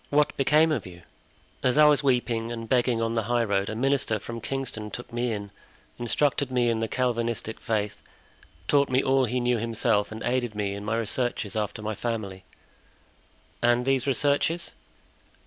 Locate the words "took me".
4.89-5.31